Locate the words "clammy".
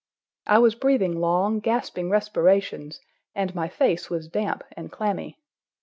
4.91-5.37